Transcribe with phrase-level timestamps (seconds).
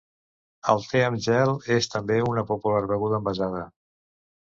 [0.73, 3.65] El te amb gel és també una popular beguda envasada.